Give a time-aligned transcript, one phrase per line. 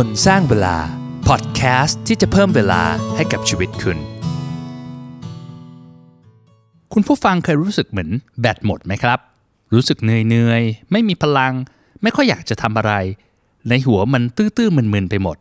[0.00, 0.76] คนสร้างเวลา
[1.28, 2.82] พอดแคสต์ที่จะเพิ่มเวลา
[3.16, 3.98] ให้กับชีวิตคุณ
[6.92, 8.10] คุณผู้ฟังเคยรู้สึกเหมือน
[8.40, 9.18] แบตหมดไหมครับ
[9.74, 11.52] รู้สึกเหนื่อยๆ ไม่มีพลัง
[12.02, 12.92] ไม่ค่อยอยากจะทำอะไร
[13.68, 15.36] ในหัวมันตื้อๆมึนๆไปหมด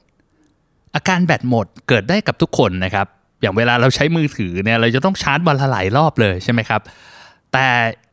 [0.95, 3.07] อาการแบตหมดเกิดได้กับทุกคนนะครับ
[3.41, 6.81] อย่างเวลาเราใช้มือถือเนี่ยเราจะต้องชาร์จวันละหลายรอบเลยใช่ไหมครับ
[7.53, 7.67] แต่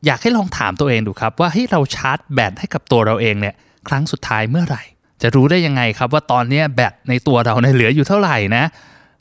[0.06, 3.54] อยากให้ลองถามตัวเองดูครับว่าให้เราชาร์จแบตให้กับตัวเราเองเนี่ย
[3.88, 4.84] ครั้งสุดท้ายเมื่อไหร่
[5.22, 8.64] จะรู้ได้ยังไงครับว่าตอนนี้แบตในตัวเราเนี่ยเหลืออยู่เท่าไหร่นะ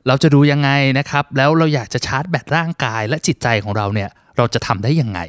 [0.08, 5.20] เราจะดูยังไงนะครับ แล้วเราอยากจะชาร์จแบตร่างกายและจิตใจของเราเนี่ยเราจะทำได้ยังไง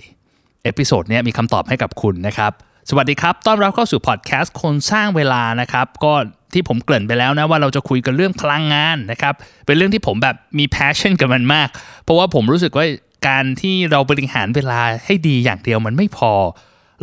[0.64, 2.52] episode นี้มีคำตอบให้กับคุณนะครับ
[2.90, 6.12] สวัสดีครับ ต้อนรับเข้าสู่พอดแคสต์คนสร้างเวลานะครับ ก็
[6.52, 9.34] ที่ผมเกริ่นไปแล้วนะว่าเราจะคุยกันเรื่องพลังงานนะครับ
[9.66, 11.68] เป็นเรื่องที่ผมแบบมี passion กับมันมาก
[12.04, 12.86] เพราะว่าผมรู้สึกว่า
[13.28, 16.32] การที่เราบริหารเวลาให้ดีอย่างเดียวมันไม่พอ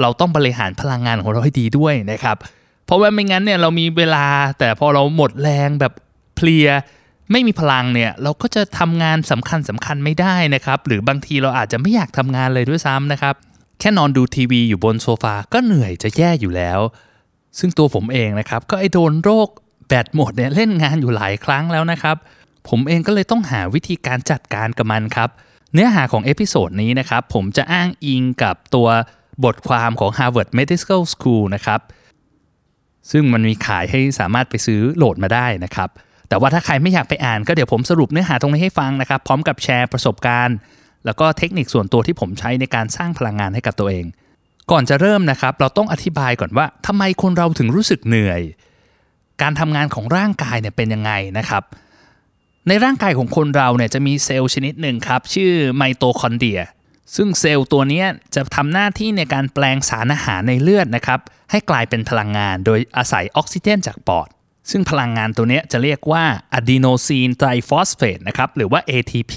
[0.01, 2.37] เราต้องบริหารพลังงานของเราให้ดีด้วยนะครับ
[2.87, 4.25] เพราะว่าไม่งั้นเนี่ยเรามีเวลา
[4.59, 5.93] แต่พอเราหมดแรงแบบ
[6.35, 6.67] เพลีย
[7.31, 13.35] ไม่มีพลังเนี่ยเราก็จะทำงานสำคัญสำคัญไม่ได้นะครับ หรือบางทีเราอาจจะไม่อยากทำงานเลยด้วยซ้ำนะครับ
[13.79, 16.79] แค่นอนดูทีวีอยู่บนโซฟาก็เหนื่อยจะแย่อยู่แล้ว
[17.59, 19.47] ซึ่งตัวผมเองนะครับ ก็ไอโดนโรค
[19.87, 22.17] แบตหมดเนี่ยเล่นงานอยู่หลายครั้งแล้วนะครับ
[22.69, 25.29] ผมเองก็เลยต้องหาวิธีการจัดการกับมันครับ
[25.73, 28.87] เนื้อหาของ episode นี้นะครับผมจะอ้างอิงกับตัว
[29.43, 31.79] บทความของ Harvard Medical School นะครับ
[33.11, 35.89] ซึ่งมันมีขายให้สามารถไปซื้อโหลดมาได้นะครับ
[36.29, 40.57] แต่ว่าถ้าใครไม่อยากไปอ่านก็เดี๋ยวผมสรุปเนื้อหาตรงนี้ให้ฟังนะครับ พร้อมกับแชร์ประสบการณ์
[41.05, 44.05] แล้วก็เทคนิคส่วนตัวที่ผมใช้ในการสร้างพลังงานให้กับตัวเอง
[44.71, 48.41] ก่อนจะเริ่มนะครับ เราต้องอธิบายก่อนว่าทำไมคนเราถึงรู้สึกเหนื่อย
[49.41, 51.63] การทำงานของร่างกายเนี่ยเป็นยังไงนะครับ
[52.67, 56.61] ในร่างกายของคนเราเนี่ยจะมีเซลล์ชนิดหนึ่งครับชื่อไมโตคอนเดรีย
[57.15, 58.03] ซึ่งเซลล์ตัวนี้
[58.35, 61.19] จะทำหน้าที่ในการแปลงสารอาหารในเลือดนะครับ
[61.51, 64.27] ให้กลายเป็นพลังงานโดยอาศัยออกซิเจนจากปอด
[64.71, 66.23] ซึ่งพลังงานตัวนี้จะเรียกว่า
[66.53, 69.33] อะดีโนซีนไตรฟอสเฟตนะครับหรือว่า ATP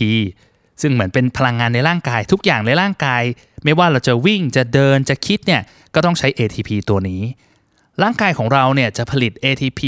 [0.83, 3.23] ซึ่งเหมือนเป็นพลังงานในร่างกายทุกอย่างในร่างกาย
[3.65, 5.63] ไม่ว่าเราจะวิ่งจะเดินจะคิดเนี่ย
[5.95, 7.23] ก็ต้องใช้ ATP ตัวนี้
[8.03, 9.81] ร่างกายของเราเนี่ยจะผลิต ATP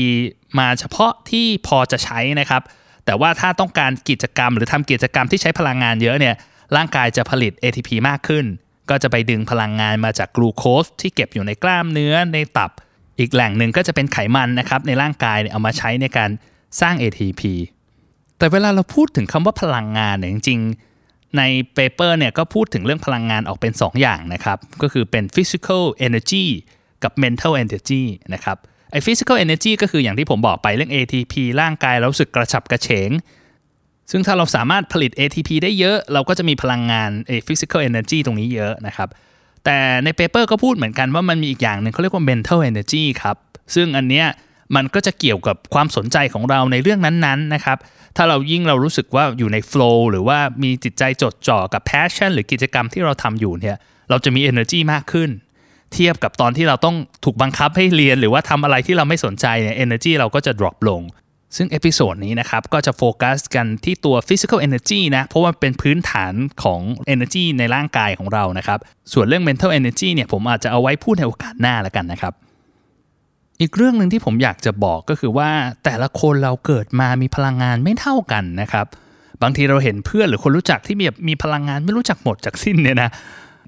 [0.59, 2.63] มาเฉพาะที่พอจะใช้นะครับ
[3.05, 6.35] แต่ว่าถ้าต้องการกิจกรรมหรือทำกิจกรรมที่ใช้พลังงานเยอะเนี่ย
[6.77, 8.47] ร่างกายจะผลิต ATP มากขึ้น
[8.91, 12.71] ก็จะไปดึงพลังงานมาจากกลูโคสที่เก็บอยู่ในกล้ามเนื้อในตับ
[13.19, 16.31] อีกแหล่งหนึ่งก็จะเป็นไขมันนะครับในร่างกายเอามาใช้ในการ
[16.81, 17.43] สร้าง ATP
[18.39, 21.43] แต่เวลาเราพูดถึงคำว่าพลังงานเนี่ยจริงๆ ใน
[21.75, 26.45] paper เนี่ยก็พูดถึงเรื่องพลังงานออกเป็น 2ออย่างนะครับ ก็คือเป็น physical energy
[27.03, 28.03] กับ mental energy
[28.35, 28.57] นะครับ
[28.91, 33.11] ไอ้ physical energy ก็คืออย่างที่ผมบอกไปเรื่อง ATP ร่างกายเราสึกกระฉับกระเฉง
[34.11, 39.09] ซึ่งถ้าเราสามารถผลิต ATP ได้เยอะ เราก็จะมีพลังงานไอ้ physical energy ตรงนี้เยอะนะครับ
[39.65, 43.37] แต่ในเปเปอร์ก็พูดเหมือนกันว่ามันมีอีกอย่างหนึ่งเขาเรียกว่า mental energy ครับ
[43.75, 44.27] ซึ่งอันเนี้ย
[44.77, 47.79] มันก็จะเกี่ยวกับความสนใจของเราในเรื่องนั้นๆนะครับ
[48.17, 53.77] ถ้าเรายิ่งเรารู้สึกว่าอยู่ใน flow หรือว่ามีจิตใจจดจ่อกับ passion หรือกิจกรรมที่เราทำอยู่เนี่ย
[54.11, 55.31] เราจะมี energy มากขึ้น
[55.95, 61.03] เทียบกับตอนที่เราต้องถูกบังคับให้เรียน หรือว่าทำอะไรที่เราไม่สนใจเนี่ย energy เราก็จะ drop ลง
[61.57, 66.33] ซึ่ง episode นี้นะครับ ก็จะโฟกัสกันที่ตัว physical energy นะ เพราะว่าเป็นพื้นฐาน
[66.63, 66.81] ของ
[67.15, 68.79] energy ในร่างกายของเรานะครับ
[69.13, 72.33] ส่วนเรื่อง mental energy เนี่ยผมอาจจะเอาไว้พูดในโอกาสหน้าแล้วกันนะครับ
[73.61, 75.51] อีกเรื่องหนึ่งที่ผมอยากจะบอกก็คือว่า
[75.85, 78.87] แต่ละคนเราเกิดมามีพลังงานไม่เท่ากันนะครับ
[79.43, 83.11] บางทีเราเห็นเพื่อนหรือคนรู้จักที่มีแบบมีพลังงานไม่รู้จักหมดจากสิ้นเนี่ยนะ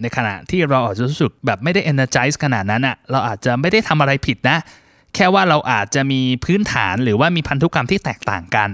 [0.02, 4.58] ในขณะที่เราอาจจะรู้สึกแบบไม่ได้ energize ขนาดนั้นอะ่ะเราอาจจะไม่ได้ทำอะไรผิดนะ
[5.14, 8.70] แค่ว่าเราอาจจะมีพื้นฐานหรือว่ามีพันธุกรรมที่แตกต่างกัน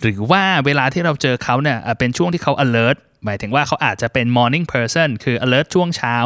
[0.00, 6.16] หรือว่าเวลาที่เราเจอเขาเนี่ยเป็นช่วงที่เขา alert หมายถึงว่าเขาอาจจะเป็น morning person คือ alert ช่วงเช้า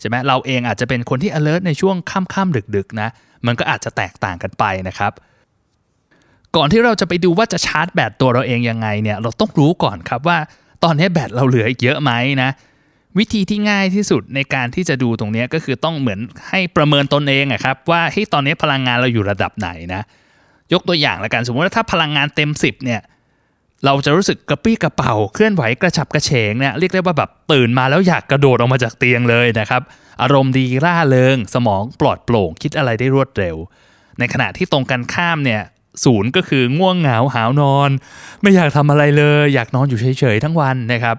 [0.00, 3.08] ใช่ไหมเราเองอาจจะเป็นคนที่ alert ในช่วงค่ำๆดึกๆนะ
[3.46, 5.12] มันก็อาจจะแตกต่างกันไปนะครับ
[6.56, 10.38] ก่อนที่เราจะไปดูว่าจะชาร์จแบตตัวเราเองยังไงเนี่ยเราต้องรู้ก่อนครับว่า
[10.84, 12.50] ตอนนี้แบตเราเหลืออีกเยอะไหมนะ
[13.18, 20.02] วิธีที่ง่ายที่สุดในการที่จะดูตรงนี้ก็คือต้องเหมือนให้ประเมินตนเองอะครับว่าที่ตอนนี้พลังงานเราอยู่ระดับไหนนะ
[20.72, 23.00] ยกตัวอย่างละกันสมมติว่าถ้าพลังงานเต็ม 10เนี่ย
[23.84, 29.82] เราจะรู้สึกกระปี้กระเป๋าเคลื่อนไหวกระฉับกระเฉงเนี่ยเรียกได้ว่าแบบตื่นมาแล้วอยากกระโดดออกมาจากเตียงเลยนะครับ
[30.22, 33.56] อารมณ์ดีร่าเริง สมองปลอดโปร่ง คิดอะไรได้รวดเร็ว
[34.18, 35.62] ในขณะที่ตรงกันข้ามเนี่ย
[36.04, 37.90] ศูนย์ก็คือง่วงเหงาหาวนอน
[38.42, 41.16] ไม่อยากทำอะไรเลย อยากนอนอยู่เฉยๆทั้งวันนะครับ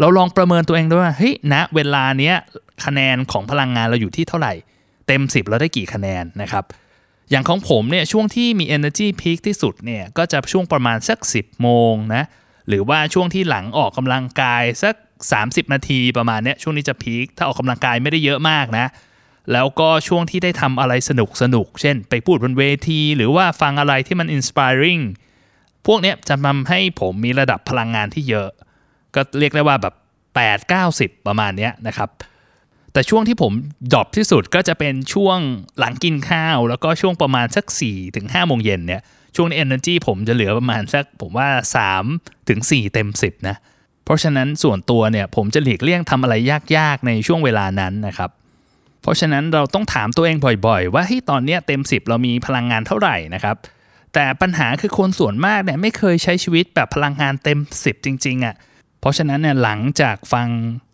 [0.00, 2.34] เราลองประเมินตัวเองด้วยว่าเฮ้ยณเวลาเนี้ย
[2.84, 4.52] คะแนนของพลังงานเราอยู่ที่เท่าไหร่
[5.06, 6.64] เต็ม 10 เราได้กี่คะแนนนะครับ
[7.30, 12.24] อย่างของผมเนี่ยช่วงที่มี energy peak ที่สุดเนี่ยก็จะช่วงประมาณสัก 10 โมงนะ
[12.68, 14.94] หรือว่าช่วงที่หลังออกกำลังกายสัก
[15.34, 18.86] 30 นาทีประมาณเนี้ยช่วงนี้จะพีคถ้าออกกำลังกายไม่ได้เยอะมากนะ
[19.52, 25.02] แล้วก็ช่วงที่ได้ทำอะไรสนุกสนุกเช่น ไปพูดบนเวที หรือว่าฟังอะไรที่มัน inspiring
[25.86, 28.50] พวกเนี้ยจะทำให้ผมมีระดับพลังงานที่เยอะ
[29.14, 29.94] ก็เรียกได้ว่าแบบ
[30.34, 32.08] 8 90 ประมาณเนี้ยนะครับ
[32.92, 33.52] แต่ช่วงที่ผม
[33.92, 35.38] ดรอปที่สุดก็จะเป็นช่วง
[35.78, 39.02] หลังกินข้าว แล้วก็ช่วงประมาณสัก4ถึง5โมงเย็นเนี่ย
[39.36, 41.48] ช่วงนี้ energy ผมจะเหลือประมาณสักผมว่า
[41.98, 43.56] 3ถึง4เต็ม 10นะ
[44.04, 46.34] เพราะฉะนั้นส่วนตัวเนี่ยผมจะหลีกเลี่ยงทำอะไร
[46.76, 48.30] ยากๆในช่วงเวลานั้นนะครับ
[49.02, 50.36] เพราะฉะนั้นเราต้องถามตัวเอง
[50.66, 53.56] บ่อยๆ ว่าเฮ้ยตอนเนี้ยเต็ม 10 เรามีพลังงานเท่าไหร่นะครับ
[54.14, 58.54] แต่ปัญหาคือคนส่วนมากเนี่ยไม่เคยใช้ชีวิตแบบพลังงานเต็ม 10 จริงๆอะ่ะ
[59.00, 60.48] เพราะฉะนั้นเนี่ยหลังจากฟัง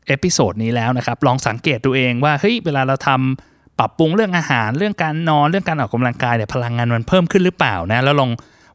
[0.07, 8.31] episode นี้แล้วนะครับลองสังเกตตัวเองว่าเฮ้ยเวลาเราทำปรับปรุงเรื่องอาหารเรื่องการนอนเรื่องการออกกำลังกายเนี่ยพลังงานมันเพิ่มขึ้นหรือเปล่านะแล้วลอง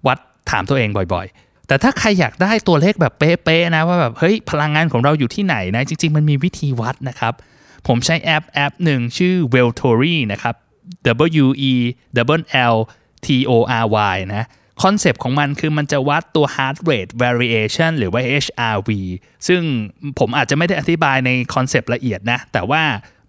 [0.08, 0.18] วัด
[0.52, 7.34] ถามตัวเองบ่อยๆ แต่ถ้าใครอยากได้ตัวเลขแบบเป๊ะๆนะว่าแบบเฮ้ยพลังงานของเราอยู่ที่ไหนนะจริง ๆ มันมีวิธีวัดนะครับ
[7.88, 10.56] ผมใช้แอปแอปหนึ่งชื่อ w e l t o r y นะครับ
[11.44, 11.74] W E
[12.16, 12.42] L
[12.74, 12.76] L
[13.26, 13.52] T O
[13.84, 14.46] R Y นะ
[14.82, 18.90] concept ของมันคือมันจะวัดตัว heart rate variation หรือว่า HRV
[19.48, 19.62] ซึ่ง
[20.20, 22.84] ผมอาจจะไม่ได้อธิบายใน concept ละเอียดนะ แต่ว่า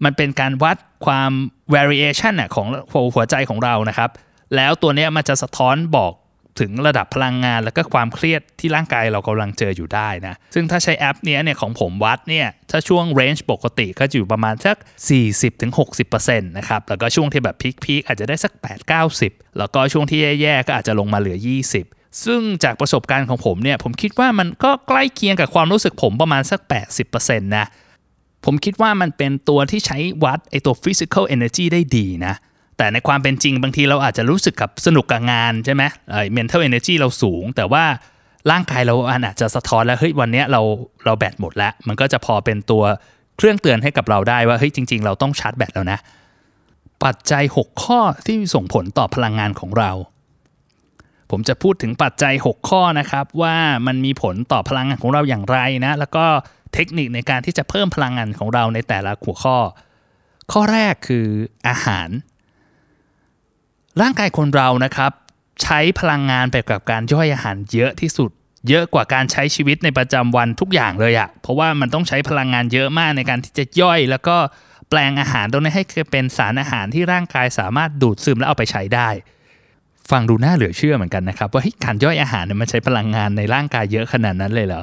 [0.05, 0.77] มันเป็นการวัด
[1.07, 1.31] ความ
[1.75, 2.67] variation ของ
[3.15, 4.11] หัวใจของเรานะครับ
[4.57, 6.13] แล้วตัวนี้มันจะสะท้อนบอก
[6.61, 14.77] ถึงระดับพลังงาน แล้วก็ความเครียดที่ร่างกายเรากำลังเจออยู่ได้นะ ซึ่งถ้าใช้แอปเนี้ยเนี่ยของผมวัดเนี่ย ถ้าช่วง range ปกติก็อยู่ประมาณสัก
[15.59, 18.53] 40-60%นะครับ แล้วก็ช่วงที่แบบพีคๆอาจจะได้สัก
[19.07, 21.39] 8-90 แล้วก็ช่วงที่แย่ๆก็อาจจะลงมาเหลือ
[21.81, 26.61] 20ซึ่งจากประสบการณ์ของผมเนี่ย ผมคิดว่ามันก็ใกล้เคียงกับความรู้สึกผมประมาณสัก
[27.03, 27.67] 80%นะ
[28.45, 32.35] ผมคิดว่ามันเป็นตัวที่ใช้วัดไอตัว physical energy ได้ดีนะ
[32.77, 37.85] แต่ในความเป็นจริงบางทีเราอาจจะรู้สึกกับสนุกกับงานใช่ไหมเอ่อ mental energy เราสูง แต่ว่า
[38.51, 40.61] ร่างกายเราอาจจะสะท้อนแล้วเฮ้ยวันเนี้ยเรา
[41.05, 42.83] เราแบตหมดแล้ว มันก็จะพอเป็นตัว
[43.37, 45.99] เครื่องเตือนให้กับเราได้ว่าเฮ้ยจริง ๆ เราต้องชาร์จแบตแล้วนะ
[47.05, 49.91] ปัจจัย 6 ข้อที่ส่งผลต่อพลังงานของเรา
[51.31, 56.25] ผมจะพูดถึงปัจจัย 6 ข้อนะครับ ว่ามันมีผลต่อพลังงานของเราอย่างไรนะแล้วก็
[56.75, 59.59] เทคนิคในการที่จะเพิ่มพลังงานของเราในแต่ละหัวข้อ
[60.53, 61.27] ข้อแรกคือ
[61.69, 62.09] อาหาร
[64.01, 65.13] ร่างกายคนเรานะครับ
[65.63, 68.31] ใช้พลังงานไปกับการย่อยอาหารเยอะที่สุด
[68.69, 74.37] เยอะกว่าการใช้ชีวิตในประจำวันทุกอย่างเลยอะเพราะว่ามันต้องใช้พลังงานเยอะมากในการที่จะย่อย แล้วก็
[74.89, 79.09] แปลงอาหารตรงนี้ให้เป็นสารอาหารที่ร่างกายสามารถดูดซึมแล้วเอาไปใช้ได้
[80.11, 84.83] ฟังดูน่าเหลือเชื่อเหมือนกันนะครับ ว่าการย่อยอาหารเนี่ยมันใช้พลังงานในร่างกายเยอะขนาดนั้นเลยเหรอ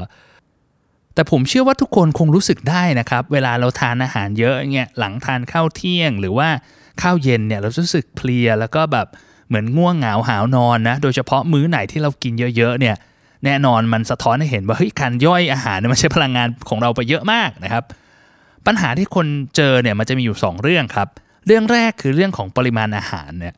[1.14, 6.50] แต่ผมเชื่อว่าทุกคนคงรู้สึกได้นะครับ เวลาเราทานอาหารเยอะเงี้ยหลังทานข้าวเที่ยง หรือว่า
[7.02, 9.08] ข้าวเย็นเนี่ยเรารู้สึกเพลียแล้วก็แบบ
[9.48, 12.96] เหมือนง่วงเหงาหาวนอนนะโดยเฉพาะมื้อไหนที่เรากินเยอะๆเนี่ย
[13.46, 17.84] แน่นอนมันสะท้อนให้เห็นว่าเฮ้ยการย่อยอาหารเนี่ยมันใช้พลังงานของเราไปเยอะมากนะครับ
[18.68, 21.08] ปัญหาที่คนเจอเนี่ยมันจะมีอยู่ 2 เรื่องครับ
[21.46, 23.56] เรื่องแรกคือเรื่องของปริมาณอาหารเนี่ย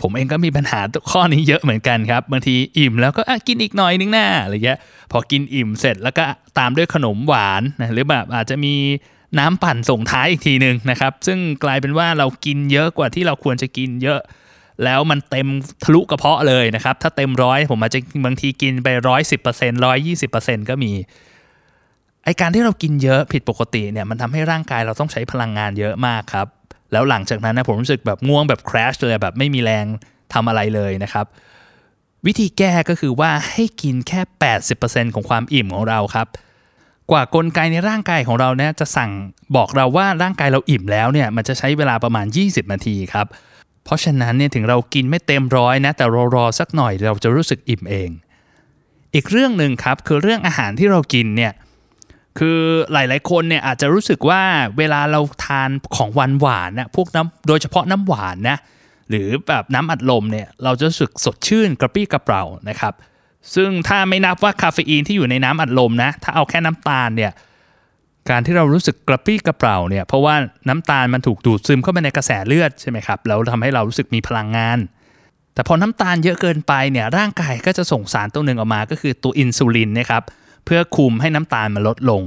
[0.00, 4.78] ผมเองก็มีปัญหาข้อนี้เยอะเหมือนกันครับบางทีอิ่มแล้วก็กินอีกหน่อยนึงหน้าอะไรเงี้ย
[5.10, 6.24] พอกินอิ่มเสร็จแล้วก็
[6.58, 8.74] ตามด้วยขนมหวานนะหรือแบบอาจจะมี
[9.38, 14.20] น้ำปั่นส่งท้ายอีกทีหนึ่งนะครับ ซึ่งกลายเป็นว่าเรากินเยอะกว่าที่เราควรจะกินเยอะ
[14.84, 15.48] แล้วมันเต็ม
[15.84, 20.92] ทะลุกระเพาะเลยนะครับ ถ้าเต็มร้อยผมอาจจะบางทีกินไปร้อยสิบเปอร์เซ็นต์ร้อยยี่สิบเปอร์เซ็นต์ก็มี
[22.24, 26.46] ไอการที่เรากินเยอะผิดปกติเนี่ยมันทำให้ร่างกายเราต้องใช้พลังงานเยอะมากครับ
[26.92, 29.86] แล้วหลังจากนั้นนะผมรู้สึกแบบง่วงแบบ crash เลยแบบไม่มีแรง
[30.34, 31.26] ทำอะไรเลยนะครับ
[32.26, 34.20] วิธีแก้ก็คือว่าให้กินแค่
[34.68, 36.26] 80%ของความอิ่มของเราครับ
[37.10, 39.10] กว่ากลไกในร่างกายของเราเนี่ยจะสั่ง
[39.56, 43.26] บอกเราว่าร่างกายเราอิ่มแล้วเนี่ยมันจะใช้เวลาประมาณ 20 นาทีครับ
[43.84, 48.10] เพราะฉะนั้นเนี่ยถึงเรากินไม่เต็มร้อยนะแต่รอรอสักหน่อยเราจะรู้สึกอิ่มเอง
[49.14, 51.52] อีกเรื่องหนึ่งครับคือเรื่องอาหารที่เรากินเนี่ย
[52.38, 52.58] คือ
[52.92, 54.42] หลาย ๆ คนเนี่ยอาจจะรู้สึกว่า
[54.78, 58.58] เวลาเราทานของหวานหวานนะพวกน้ำโดยเฉพาะน้ำหวานนะ
[59.10, 62.94] หรือแบบน้ำอัดลมเนี่ยเราจะรู้สึกสดชื่นกระปรี้กระเปรานะครับ
[63.54, 67.32] ซึ่งถ้าไม่นับว่าคาเฟอีนที่อยู่ในน้ำอัดลมนะ ถ้าเอาแค่น้ำตาลเนี่ย
[68.30, 70.34] การที่เรารู้สึกกระปรี้กระเปร่าเนี่ย เพราะว่า
[70.68, 74.78] น้ำตาลมันถูกดูดซึมเข้าไปในกระแสเลือดใช่ไหมครับ แล้วทำให้เรารู้สึกมีพลังงาน
[75.54, 80.22] แต่พอน้ำตาลเยอะเกินไปเนี่ยร่างกายก็จะส่งสารตัวหนึ่งออกมา ก็คือตัวอินซูลินนะครับ
[80.64, 82.22] เพื่อคุมให้น้ำตาลมันลดลง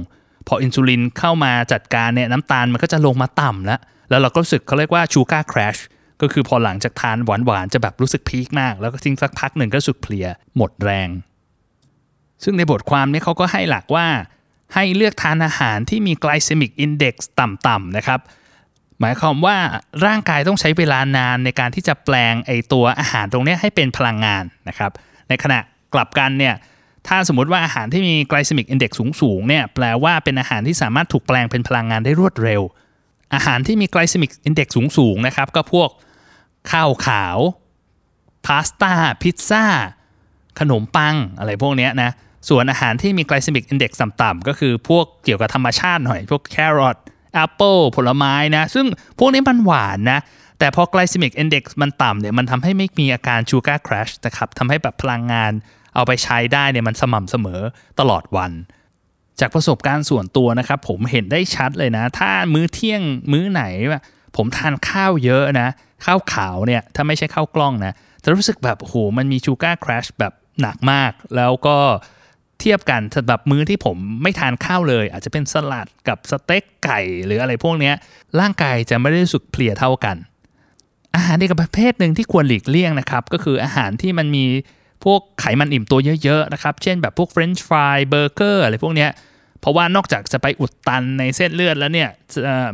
[0.46, 5.76] พออินซูลินเข้ามาจัดการเนี่ยน้ำตาลมันก็จะลงมาต่ำแล้ว แล้วเราก็รู้สึกเขาเรียกว่าชูการ์คราช
[6.20, 11.08] ก็คือพอหลังจากทานหวานๆจะแบบรู้สึกพีคมาก แล้วก็ทิ้งสักพักหนึ่งก็สุดเพลียหมดแรง
[12.44, 14.06] ซึ่งในบทความนี้เขาก็ให้หลักว่า
[14.74, 18.20] ให้เลือกทานอาหารที่มี glycemic index ต่ำๆนะครับ
[19.00, 19.56] หมายความว่า
[20.06, 24.92] ร่างกายต้องใช้เวลานานในการที่จะแปลงไอตัวอาหารตรงนี้ให้เป็นพลังงานนะครับ
[25.28, 25.58] ในขณะ
[25.94, 26.54] กลับกันเนี่ย
[27.08, 32.62] ถ้าสมมติว่าอาหารที่มี glycemic index สูงๆเนี่ยแปลว่าเป็นอาหารที่สามารถถูกแปลงเป็นพลังงานได้รวดเร็ว
[33.34, 35.90] อาหารที่มี glycemic index สูงๆนะครับก็พวก
[36.70, 37.38] ข้าวขาว
[38.46, 39.64] พาสต้า พิซซ่า
[40.60, 42.10] ขนมปังอะไรพวกนี้นะ
[42.48, 46.96] ส่วนอาหารที่มี glycemic index ต่ำๆก็คือพวกเกี่ยวกับธรรมชาติหน่อย พวกแครอท
[47.34, 48.86] แอปเปิลผลไม้นะ ซึ่ง
[49.18, 50.20] พวกนี้มันหวานนะ
[50.58, 55.52] แต่พอ glycemic index มันต่ำเนี่ยมันทำให้ไม่มีอาการ sugar crash นะครับทำให้แบบพลังงาน
[55.94, 57.60] เอาไปใช้ได้เนี่ยมันสม่ำเสมอ
[58.00, 58.52] ตลอดวัน
[59.40, 63.62] จากประสบการณ์ส่วนตัวนะครับ ผมเห็นได้ชัดเลยนะ ถ้ามื้อเที่ยงมื้อไหน
[64.36, 65.68] ผมทานข้าวเยอะนะ
[66.04, 67.92] ข้าวขาวเนี่ย ถ้าไม่ใช่ข้าวกล้องนะ
[68.24, 71.76] จะรู้สึกแบบโหมันมี sugar crash แบบหนักมาก แล้วก็
[72.60, 77.92] เทียบกันสำหรับมื้อที่ผมไม่ทานข้าวเลย อาจจะเป็นสลัดกับสเต็กไก่หรืออะไรพวกนี้
[78.40, 80.16] ร่างกายจะไม่ได้รู้สึกเพลียเท่ากัน
[81.14, 84.44] อาหารอีกประเภทหนึ่งที่ควรหลีกเลี่ยงนะครับ ก็คืออาหารที่มันมี
[85.04, 89.06] พวกไขมันอิ่มตัวเยอะๆนะครับ เช่นแบบพวกเฟรนช์ฟรายเบอร์เกอร์อะไรพวกนี้
[89.60, 92.10] เพราะว่านอกจากจะไปอุดตันในเส้นเลือดแล้วเนี่ย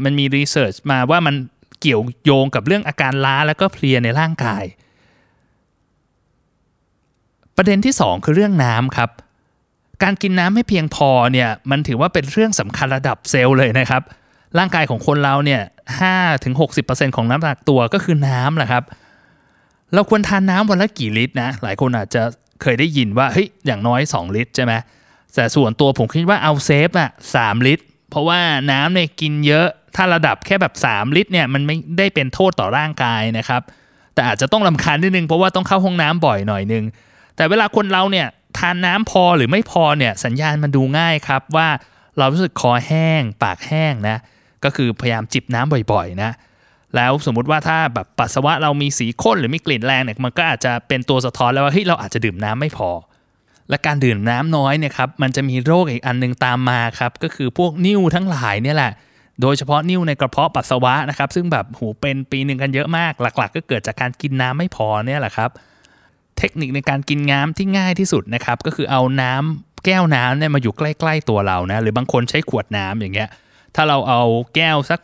[0.05, 1.35] มันมี research มาว่ามัน
[1.81, 4.65] เกี่ยวโยงกับเรื่องอาการล้าแล้วก็เพลียในร่างกาย
[7.57, 9.11] ประเด็นที่ 2 คือเรื่องน้ำครับ
[10.03, 14.03] การกินน้ำให้เพียงพอเนี่ยมันถือว่าเป็นเรื่องสำคัญระดับเซลล์เลยนะครับ
[14.59, 15.61] ร่างกายของคนเราเนี่ย
[16.03, 18.85] 5ถึง60%ของน้ำหนักตัวก็คือน้ำแหละครับ
[19.95, 22.23] เราควรทานน้ำวันละกี่ลิตรนะ หลายคนอาจจะ
[22.63, 24.73] เคยได้ยินว่าเฮ้ยอย่างน้อย 2 ลิตรใช่ไหม
[25.35, 33.63] แต่ส่วนตัวผมคิดว่าเอาเซฟอะ3ลิตร เพราะว่าน้ำเนี่ยกินเยอะถ้าระดับแค่แบบ 3 ลิตรเนี่ยมันไม่ได้เป็นโทษต่อร่างกายนะครับ
[34.15, 36.85] แต่อาจจะต้องลำคาญนิดนึงเพราะว่าต้องเข้าห้องน้ำบ่อยหน่อยนึง
[37.37, 38.27] แต่เวลาคนเราเนี่ย
[38.59, 41.69] ทานน้ำพอหรือไม่พอเนี่ยสัญญาณมันดูง่ายครับว่า
[42.19, 44.17] เรารู้สึกคอแห้ง ปากแห้งนะ
[44.65, 46.31] ก็คือพยายามจิบน้ำบ่อยๆนะ
[46.97, 52.91] แล้วสมมุติว่าถ้าแบบปัสสาวะเรามีสีข้นหรือมีกลิ่นแรงเนี่ยมันก็อาจจะเป็นตัวสะท้อนแล้วว่าเฮ้ยเราอาจจะดื่มน้ำไม่พอ
[53.71, 58.93] และการดื่มน้ำน้อยเนี่ยครับมันจะมีโรคอีกอันนึงตามมาครับก็คือพวกนิ่วทั้งหลายเนี่ยแหละ
[59.41, 65.51] โดยเฉพาะนิ่วในกระเพาะปัสสาวะนะครับ ซึ่งแบบหูเป็นปีหนึ่งกันเยอะมาก หลัก ๆ ก็เกิดจากการกินน้ำไม่พอเนี่ยแหละครับ
[66.39, 73.29] เทคนิคในการกินน้ำที่ง่ายที่สุดนะครับ ก็คือเอาน้ำแก้วน้ำเนี่ยมาอยู่ใกล้ๆตัวเรานะหรือบางคนใช้ขวดน้ำอย่างเงี้ย
[73.75, 74.23] ถ้าเราเอา
[74.55, 75.01] แก้วสัก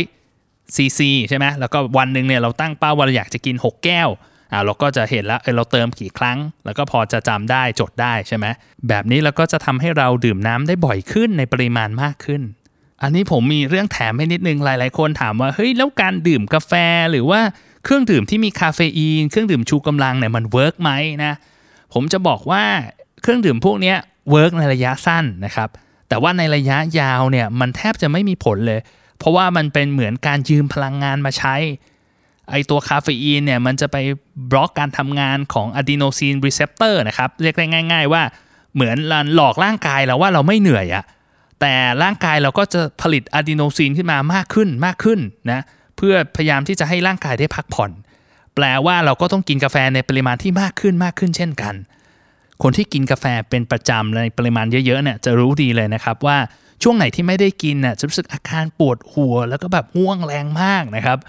[0.00, 4.08] 500ซีซีใช่ไหมแล้วก็วันหนึ่งเนี่ยเราตั้งเป้าว่าเราอยากจะกิน 6 แก้ว
[4.52, 8.46] อ่าเราก็จะเห็นแล้วเออเราเติมกี่ครั้ง แล้วก็พอจะจำได้จดได้ใช่ไหม
[8.88, 12.42] แบบนี้เราก็จะทำให้เราดื่มน้ำได้บ่อยขึ้นในปริมาณมากขึ้น
[13.02, 16.72] อันนี้ผมมีเรื่องแถมให้นิดนึงหลาย ๆ คนถามว่าเฮ้ยแล้วการดื่มกาแฟ
[17.10, 17.40] หรือว่า
[17.84, 20.90] เครื่องดื่มที่มีคาเฟอีนเครื่องดื่มชูกำลังเนี่ยมัน work ไหม
[21.24, 21.32] นะ
[21.92, 22.64] ผมจะบอกว่า
[23.22, 23.94] เครื่องดื่มพวกนี้
[24.30, 25.68] work ในระยะสั้นนะครับ
[26.08, 28.80] แต่ว่าในระยะยาวเนี่ยมันแทบจะไม่มีผลเลย
[29.18, 31.54] เพราะว่ามันเป็นเหมือนการยืมพลังงานมาใช้
[32.50, 33.96] ไอตัวคาเฟอีนเนี่ยมันจะไป
[34.50, 38.22] บล็อกการทำงานของ adenosine receptor นะครับ เรียกได้ง่าย ๆ ว่า
[38.74, 38.96] เหมือน
[39.34, 41.04] หลอกร่างกายเราว่าเราไม่เหนื่อยอะ
[41.60, 45.20] แต่ร่างกายเราก็จะผลิตอะดีโนซีนขึ้นมามากขึ้นมากขึ้น
[45.50, 45.60] นะ
[45.96, 47.90] เพื่อพยายามที่จะให้ร่างกายได้พักผ่อน
[48.54, 51.74] แปลว่าเราก็ต้องกินกาแฟในปริมาณที่มากขึ้นมากขึ้นเช่นกัน
[52.62, 56.38] คนที่กินกาแฟเป็นประจำในปริมาณเยอะๆเนี่ยจะรู้ดีเลยนะครับว่า
[56.82, 61.26] ช่วงไหนที่ไม่ได้กินน่ะจะรู้สึกอาการปวดหัว แล้วก็แบบง่วงแรงมากนะครับเ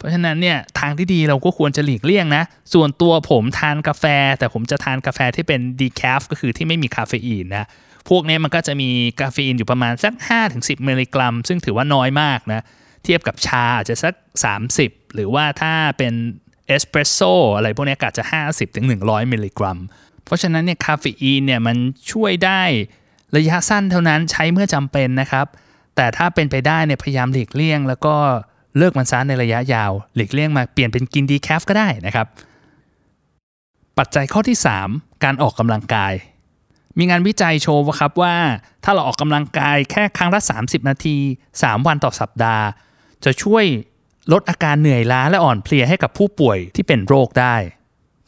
[0.00, 4.04] พราะฉะนั้นเนี่ยทางที่ดีเราก็ควรจะหลีกเลี่ยงนะ ส่วนตัวผมทานกาแฟ
[4.38, 7.66] แต่ผมจะทานกาแฟที่เป็นดีแคฟก็คือที่ไม่มีคาเฟอีนนะ
[8.08, 8.90] พวกนี้มันก็จะมี
[9.20, 10.12] คาเฟอีนอยู่ประมาณสัก
[10.50, 12.64] 5-10 มิลลิกรัม ซึ่งถือว่าน้อยมากนะ
[13.04, 14.14] เทียบกับชาอาจจะสัก
[14.64, 16.12] 30 หรือว่าถ้าเป็น
[16.66, 17.20] เอสเปรสโซ
[17.56, 19.78] อะไรพวกนี้ก็จะ 50ถึง100 มิลลิกรัม
[20.24, 21.76] เพราะฉะนั้นเนี่ยคาเฟอีนเนี่ยมัน
[22.12, 22.62] ช่วยได้
[23.36, 25.46] ระยะสั้นเท่านั้นใช้เมื่อจำเป็นนะครับ
[25.96, 28.16] แต่ถ้าเป็นไปได้เนี่ยพยายามหลีกเลี่ยง แล้วก็
[28.78, 32.26] เลิกมันซะในระยะยาว หลีกเลี่ยงมาเปลี่ยนเป็นกิน decaf ก็ได้นะครับ
[33.98, 34.58] ปัจจัยข้อที่
[34.88, 36.12] 3 การออกกำลังกาย
[36.98, 38.34] มีงานวิจัยโชว์ครับว่า
[38.84, 41.16] ถ้าเราออกกำลังกายแค่ครั้งละ 30 นาที
[41.52, 42.64] 3 วันต่อสัปดาห์
[43.24, 43.64] จะช่วย
[44.32, 47.56] ลดอาการเหนื่อยล้าและอ่อนเพลียให้กับผู้ป่วยที่เป็นโรคได้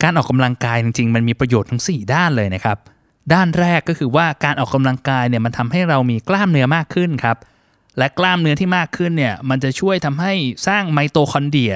[0.03, 2.79] การออกกำลังกายจริง ๆ มันมีประโยชน์ทั้ง 4 ด้านเลยนะครับ
[3.33, 7.37] ด้านแรกก็คือว่าการออกกำลังกายเนี่ยมันทำให้เรามีกล้ามเนื้อมากขึ้นครับ
[7.99, 10.33] และกล้ามเนื้อที่มากขึ้นเนี่ยมันจะช่วยทำให้
[10.67, 11.75] สร้างไมโตคอนเดรีย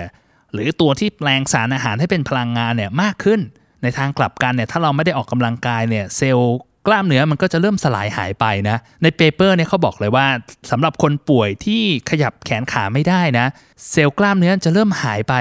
[0.53, 3.41] หรือตัวที่แปลงสารอาหารให้เป็นพลังงานเนี่ยมากขึ้น
[3.83, 6.57] ในทางกลับกันเนี่ยถ้าเราไม่ได้ออกกำลังกายเนี่ยเซลล์
[6.87, 10.27] กล้ามเนื้อมันก็จะเริ่มสลายหายไปนะในเปเปอร์เนี่ยเขาบอกเลยว่า
[10.71, 13.47] สำหรับคนป่วยที่ขยับแขนขาไม่ได้นะ
[13.91, 15.35] เซลล์กล้ามเนื้อจะเริ่มหายไป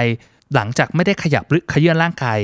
[0.54, 2.38] หลังจากไม่ได้ขยับหรือขยื่นร่างกาย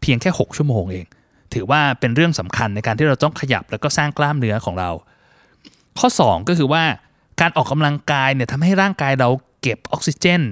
[0.00, 1.06] เพียงแค่ 6 ชั่วโมงเอง
[1.54, 4.90] ถือว่าเป็นเรื่องสำคัญในการที่เราต้องขยับแล้วก็สร้างกล้ามเนื้อของเรา
[5.98, 6.82] ข้อ 2 ก็คือว่า
[7.40, 9.28] การออกกำลังกายเนี่ยทำให้ร่างกายเรา
[9.62, 10.42] เก็บออกซิเจน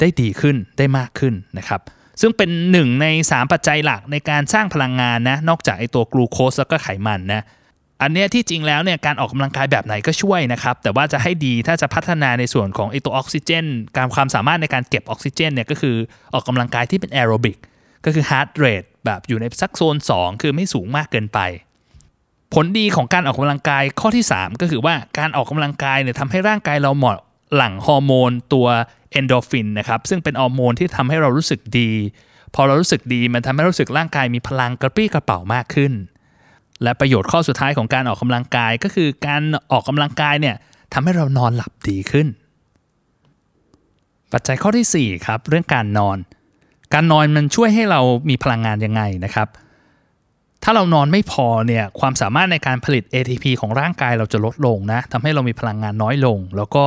[0.00, 1.80] ได้ดีขึ้นได้มากขึ้นนะครับ
[2.20, 7.42] ซึ่งเป็นหนึ่งใน 3 ปัจจัยหลักในการสร้างพลังงานนะนอกจากไอตัวกลูโคสแล้วก็ไขมันนะ
[8.02, 13.64] อันเนี้ยที่จริงแล้วเนี่ยการออกกำลังกายแบบไหนก็ช่วยนะครับแต่ว่าจะให้ดีถ้าจะพัฒนาในส่วนของไอตัวออกซิเจน
[13.96, 15.96] การความสามารถในการเก็บออกซิเจนเนี่ยก็คือ
[16.34, 17.56] ออกกำลังกายที่เป็นแอโรบิก
[18.04, 21.38] ก็คือ heart rate แบบอยู่ในสักโซน 2 คือไม่สูงมากเกินไป
[22.54, 27.16] ผลดีของการออกกำลังกายข้อที่ 3 ก็คือว่าการออกกำลังกายเนี่ยทำให้ร่างกายเราเหมาะ
[27.56, 28.66] หลั่งฮอร์โมนตัว
[29.12, 31.90] เอนโดฟินนะครับซึ่งเป็นฮอร์โมนที่ทำให้เรารู้สึกดี
[32.54, 35.92] พอเรารู้สึกดีมันทำให้รู้สึกร่างกายมีพลังกระปรี้กระเป๋ามากขึ้น
[36.82, 39.42] และประโยชน์ข้อสุดท้ายของการออกกำลังกายก็คือการ
[39.72, 40.56] ออกกำลังกายเนี่ย
[40.92, 42.26] ทำให้เรานอนหลับดีขึ้น
[44.32, 46.18] ปัจจัยข้อที่4ครับเรื่องการนอน
[46.94, 49.48] การนอนมันช่วยให้เรามีพลังงานยังไงนะครับ
[50.62, 56.84] ถ้าเรานอนไม่พอเนี่ยความสามารถในการผลิต ATP ของร่างกายเราจะลดลงนะทำให้เรามีพลังงานน้อยลง แล้วก็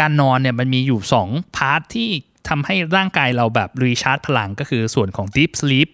[0.00, 2.08] การนอนเนี่ยมันมีอยู่ 2 part ที่
[2.48, 5.88] ทำให้ร่างกายเราแบบ recharge พลังก็คือส่วนของ Deep Sleep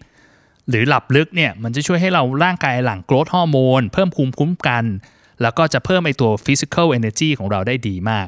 [0.68, 4.85] หรือหลับลึกเนี่ยมันจะช่วยให้เราร่างกายหลั่ง growth hormone เพิ่มภูมิคุ้มกัน
[5.42, 8.26] แล้วก็จะเพิ่มไอตัว physical energy ของเราได้ดีมาก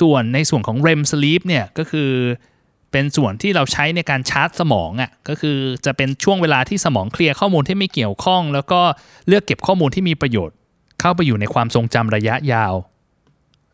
[0.00, 2.10] ส่วนในส่วนของ REM sleep เนี่ยก็คือ
[2.92, 8.80] เป็นส่วนที่เราใช้ในการชาร์จสมองอะ่ะก็คือจะเป็นช่วงเวลาที่สมองเคลียร์ข้อมูลที่ไม่เกี่ยวข้อง แล้วก็
[9.28, 10.56] เลือกเก็บข้อมูลที่มีประโยชน์
[11.00, 12.74] เข้าไปอยู่ในความทรงจำระยะยาว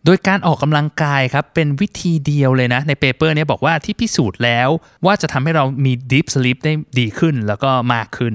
[0.05, 4.69] โดยการออกกำลังกายครับเป็นวิธีเดียวเลยนะ ใน paper นี้บอกว่าที่พิสูจน์แล้ว
[5.07, 8.35] ว่าจะทำให้เรามี deep sleep ได้ดีขึ้นแล้วก็มากขึ้น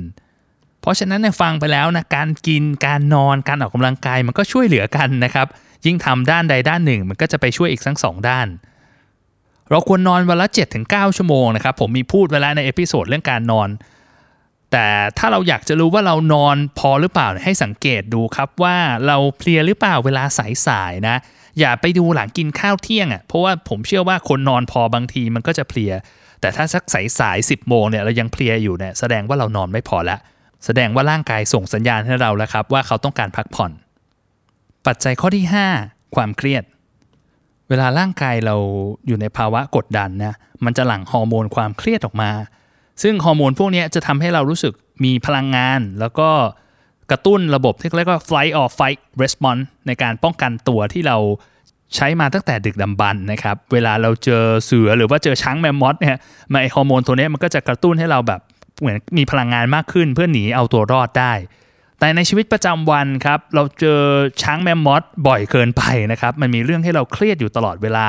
[0.82, 5.48] เพราะฉะนั้นฟังไปแล้วนะการกินการนอนการออกกำลังกายมันก็ช่วยเหลือกันนะครับ
[5.86, 8.48] ยิ่งทำด้านใดด้านหนึ่ง มันก็จะไปช่วยอีกทั้งสองด้าน
[9.72, 10.48] เราควรนอนวันละ
[10.82, 13.70] 7-9 ชั่วโมงนะครับ ผมมีพูดไว้แล้วใน episode เรื่องการนอน
[14.72, 14.88] แต่
[15.18, 20.24] ถ้าเราอยากจะรู้ว่าเรานอนพอหรือเปล่าให้สังเกตดูครับว่าเราเพลียหรือเปล่าเวลา
[20.68, 21.18] สายๆนะ
[21.60, 25.92] อย่าไปดูหลังกินข้าวเที่ยงอะ่ะเพราะว่าผมเชื่อว่าคนนอนพอบางทีมันก็จะเพลีย
[26.42, 26.84] แต่ถ้าสัก
[27.20, 30.20] สายๆ10โมงเนี่ยเรายังเพลียอยู่เนี่ยแสดงว่าเรานอนไม่พอแล้ว
[30.66, 33.72] แสดงว่าร่างกายส่งสัญญาณให้เราแล้วครับว่าเขาต้องการพักผ่อน
[34.88, 35.46] ปัจจัยข้อที่
[35.80, 36.63] 5 ความเครียด
[37.72, 38.56] เวลาร่างกายเรา
[39.08, 40.36] อยู่ในภาวะกดดันนะ
[40.66, 42.32] มันจะหลั่งฮอร์โมนความเครียดออกมา
[43.04, 46.30] ซึ่งฮอร์โมนพวกนี้จะทำให้เรารู้สึกมีพลังงาน แล้วก็
[47.12, 51.17] กระตุ้นระบบที่เรียกว่า flight or fight response ในการป้องกันตัวที่เรา
[51.95, 56.17] ใช้มาตั้งแต่ดึกดำบรรพ์นะครับ เวลาเราเจอเสือหรือว่าเจอช้างแมมมอสเนี่ย
[56.54, 58.41] มาไอฮอร์โมนตัวนี้มันก็จะกระตุ้นให้เราแบบ
[58.80, 61.34] เหมือนมีพลังงานมากขึ้น เพื่อหนีเอาตัวรอดได้
[62.02, 64.02] แต่ในชีวิตประจำวันครับเราเจอ
[64.42, 68.08] ช้างแมมมอสบ่อยเกินไปนะครับมันมีเรื่องให้เราเครียดอยู่ตลอดเวลา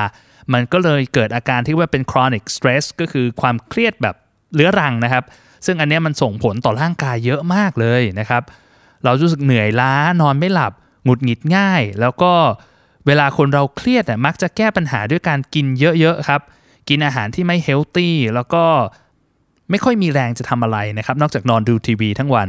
[0.52, 4.16] มันก็เลยเกิดอาการที่ว่าเป็น chronic stress ก็คือความเครียดแบบ
[4.54, 5.24] เรื้อรังนะครับ
[5.66, 8.42] ซึ่งอันนี้มันส่งผลต่อร่างกายเยอะมากเลยนะครับ
[9.04, 10.72] เรารู้สึกเหนื่อยล้านอนไม่หลับ
[11.04, 12.32] หงุดหงิดง่าย แล้วก็
[13.06, 16.40] เวลาคนเราเครียดอะมักจะแก้ปัญหาด้วยการกินเยอะๆครับ
[16.88, 18.64] กินอาหารที่ไม่เฮลตี้แล้วก็
[19.70, 22.48] ไม่ค่อยมีแรงจะทำอะไรนะครับ นอกจากนอนดูทีวีทั้งวัน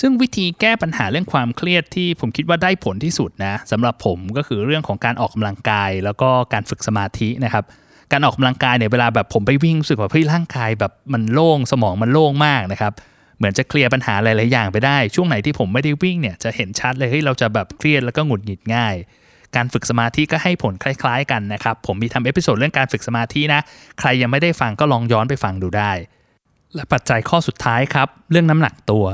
[0.00, 7.64] ซึ่งวิธีแก้ปัญหาเรื่องความเครียดที่ผมคิดว่าได้ผลที่สุดนะสำหรับผมก็คือเรื่องของการออกกำลังกาย แล้วก็การฝึกสมาธินะครับ
[8.12, 12.92] การออกกำลังกายเนี่ยเวลาแบบผมไปวิ่งรู้สึกว่าเฮ้ยร่างกายแบบมันโล่งสมองมันโล่งมากนะครับ
[13.36, 18.94] เหมือนจะเคลียร์ปัญหาหลาย ๆ อย่างไปได้ ช่วงไหนที่ผมไม่ได้วิ่งเนี่ยจะเห็นชัดเลยเฮ้ยเราจะแบบเครียดแล้วก็หงุดหงิดง่าย
[19.56, 23.60] การฝึกสมาธิก็ให้ผลคล้าย ๆ กันนะครับผมมีทำ episode เรื่องการฝึกสมาธินะ
[23.98, 25.92] ใครยังไม่ได้ฟังก็ลองย้อนไปฟังดูได้
[26.74, 29.04] และปัจจัยข้อสุดท้ายครับ เรื่องน้ำหนักตัว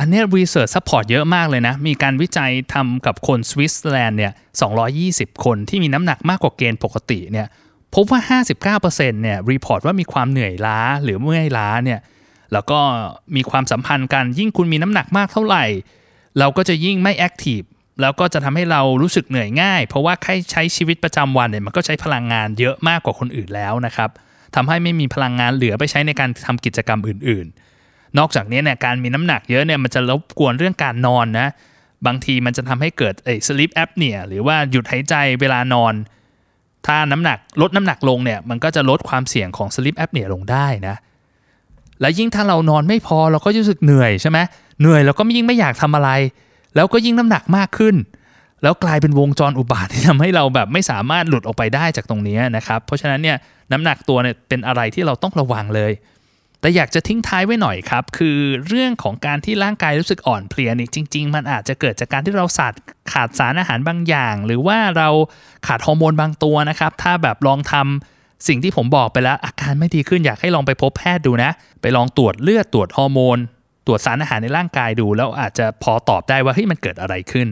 [0.00, 4.32] อันนี้ research support เยอะมากเลยนะ มีการวิจัยทำกับคนสวิตเซอร์แลนด์เนี่ย
[4.88, 7.46] 220 คนที่มีน้ำหนักมากกว่าเกณฑ์ปกติเนี่ย
[7.94, 12.00] พบว่า 59%เนี่ย report ว่ามีความเหนื่อยล้าหรือเมื่อยล้าเนี่ย
[12.52, 12.78] แล้วก็
[13.36, 15.64] มีความสัมพันธ์กัน ยิ่งคุณมีน้ำหนักมากเท่าไหร่
[16.38, 17.60] เราก็จะยิ่งไม่ active
[18.00, 24.10] แล้วก็จะทำให้เรารู้สึกเหนื่อยง่าย เพราะว่าใครใช้ชีวิตประจำวันเนี่ยมันก็ใช้พลังงานเยอะมากกว่าคนอื่นแล้วนะครับ
[24.54, 27.67] ทำให้ไม่มีพลังงานเหลือไปใช้ในการทำกิจกรรมอื่นๆ
[28.18, 31.48] นอกจากนี้เนี่ยการมีน้ำหนักเยอะเนี่ยมันจะรบกวนเรื่องการนอนนะ
[32.06, 35.94] บางทีมันจะทำให้เกิดไอ้ sleep apnea หรือว่าหยุดหายใจเวลานอน
[36.86, 40.96] ถ้าน้ำหนักลดน้ำหนักลงเนี่ยมันก็จะลดความเสี่ยงของ sleep apnea ลงได้นะ
[42.00, 44.38] และยิ่งถ้าเรานอนไม่พอเราก็รู้สึกเหนื่อยใช่ไหม
[44.80, 46.10] เหนื่อยเราก็ยิ่งไม่อยากทำอะไร
[46.74, 47.96] แล้วก็ยิ่งน้ำหนักมากขึ้น
[48.62, 53.36] แล้วกลายเป็นวงจรอุบาทที่ทำให้เราแบบไม่สามารถหลุดออกไปได้จากตรงนี้นะครับเพราะฉะนั้นเนี่ย
[53.72, 55.92] น้ำหนักตัวเนี่ยเป็นอะไรที่เราต้องระวังเลย
[56.60, 62.74] แต่อยากจะทิ้งท้ายไว้หน่อยครับ คือเรื่องของการที่ร่างกายรู้สึกอ่อนเพลียนี่จริง ๆ มันอาจจะเกิดจากการที่เราขาด
[63.12, 65.08] ขาดสารอาหารบางอย่าง หรือว่าเรา
[65.66, 73.38] ขาดฮอร์โมนบางตัวนะครับ ถ้าแบบลองทำสิ่งที่ผมบอกไปแล้วอาการไม่ดีขึ้นอยากให้ลองไปพบแพทย์ดูนะ ไปลองตรวจเลือดตรวจฮอร์โมน
[73.86, 77.48] ตรวจสารอาหารในร่างกายดู แล้วอาจจะพอตอบได้ว่าเฮ้ยมันเกิดอะไรขึ้น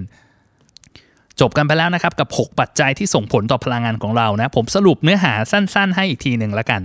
[1.41, 6.83] จบกันไปแล้วนะครับกับ 6 ปัจจัยที่ส่งผลต่อพลังงานของเรานะ ผมสรุปเนื้อหาสั้น ๆ ให้อีกทีหนึ่งละกัน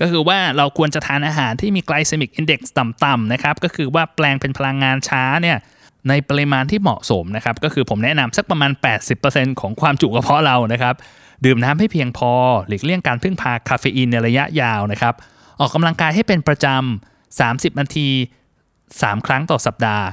[0.00, 5.56] ก็คือว่าเราควรจะทานอาหารที่มี glycemic index ต่ำๆนะครับก็คือว่าแปลงเป็นพลังงานช้าเนี่ย
[6.08, 8.70] ในปริมาณที่เหมาะสมนะครับก็คือผมแนะนำสักประมาณ
[9.16, 10.94] 80%ของความจุกระเพาะเรานะครับ
[11.44, 12.32] ดื่มน้ำให้เพียงพอ
[12.68, 15.14] หลีกเลี่ยงการพึ่งพาคาเฟอีนในระยะยาวนะครับ
[15.60, 18.08] ออกกำลังกายให้เป็นประจำ 30 นาที
[18.66, 20.06] 3 ครั้งต่อสัปดาห์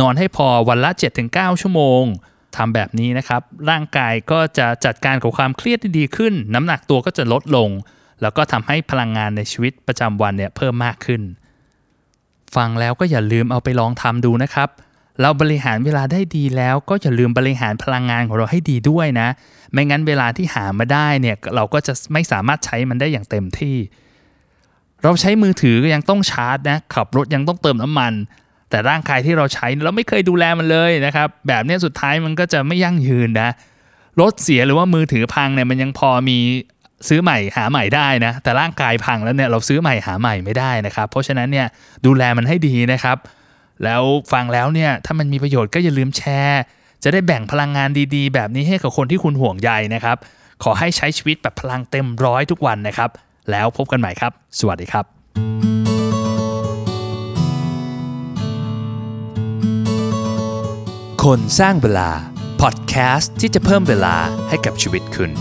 [0.00, 0.90] นอนให้พอวันละ
[1.26, 2.02] 7-9 ชั่วโมง
[2.56, 7.70] ทำแบบนี้นะครับ ร่างกายก็จะจัดการกับความเครียดได้ดีขึ้น น้ำหนักตัวก็จะลดลง
[8.22, 11.22] แล้วก็ทำให้พลังงานในชีวิตประจำวันเนี่ยเพิ่มมากขึ้น
[12.56, 14.68] ฟังแล้วก็อย่าลืมเอาไปลองทำดูนะครับ
[15.20, 19.28] เราบริหารเวลาได้ดีแล้วก็อย่าลืมบริหารพลังงานของเราให้ดีด้วยนะ
[19.72, 23.76] ไม่งั้นเวลาที่หามาได้เนี่ยเราก็จะไม่สามารถใช้มันได้อย่างเต็มที่
[25.02, 28.12] เราใช้มือถือก็ยังต้องชาร์จนะขับรถยังต้องเติมน้ำมัน
[28.70, 33.50] แต่ร่างกายที่เราใช้เราไม่เคยดูแลมันเลยนะครับ แบบนี้สุดท้ายมันก็จะไม่ยั่งยืนนะ
[34.20, 36.38] รถเสียหรือว่ามือถือพังเนี่ยมันยังพอมี
[37.08, 41.66] ซื้อใหม่หาใหม่ได้นะ แต่ร่างกายพังแล้วเนี่ยเราซื้อใหม่หาใหม่ไม่ได้นะครับ เพราะฉะนั้นเนี่ย
[42.06, 43.16] ดูแลมันให้ดีนะครับ
[43.84, 46.62] แล้วฟังแล้วเนี่ยถ้ามันมีประโยชน์ก็อย่าลืมแชร์
[47.04, 50.16] จะได้แบ่งพลังงานดีๆ แบบนี้ให้กับคนที่คุณห่วงใยนะครับ
[50.62, 53.10] ขอให้ใช้ชีวิตแบบพลังเต็มร้อยทุกวันนะครับ
[53.50, 55.04] แล้วพบกันใหม่ครับ สวัสดีครับ
[61.24, 62.10] คนสร้างเวลา
[62.60, 64.14] พอดแคสต์ที่จะเพิ่มเวลา
[64.48, 65.32] ให้กับชีวิตคุณ